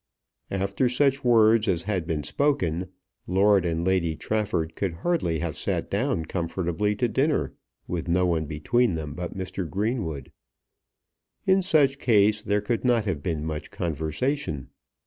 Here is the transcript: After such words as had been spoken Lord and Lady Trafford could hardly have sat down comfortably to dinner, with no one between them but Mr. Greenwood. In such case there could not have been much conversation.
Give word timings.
After 0.49 0.89
such 0.89 1.23
words 1.23 1.67
as 1.67 1.83
had 1.83 2.07
been 2.07 2.23
spoken 2.23 2.87
Lord 3.27 3.65
and 3.67 3.85
Lady 3.85 4.15
Trafford 4.15 4.75
could 4.75 4.93
hardly 4.93 5.37
have 5.37 5.55
sat 5.55 5.91
down 5.91 6.25
comfortably 6.25 6.95
to 6.95 7.07
dinner, 7.07 7.53
with 7.87 8.07
no 8.07 8.25
one 8.25 8.45
between 8.47 8.95
them 8.95 9.13
but 9.13 9.37
Mr. 9.37 9.69
Greenwood. 9.69 10.31
In 11.45 11.61
such 11.61 11.99
case 11.99 12.41
there 12.41 12.61
could 12.61 12.83
not 12.83 13.05
have 13.05 13.21
been 13.21 13.45
much 13.45 13.69
conversation. 13.69 14.69